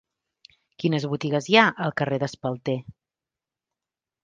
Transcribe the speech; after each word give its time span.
Quines 0.83 1.05
botigues 1.11 1.51
hi 1.51 1.59
ha 1.61 1.67
al 1.85 1.95
carrer 2.03 2.21
d'Espalter? 2.25 2.77